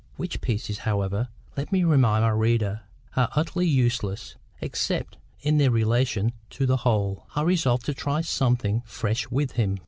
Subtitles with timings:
[0.15, 2.81] (which pieces, however, let me remind my reader,
[3.15, 9.29] are utterly useless, except in their relation to the whole)—I resolved to try something fresh
[9.29, 9.77] with him.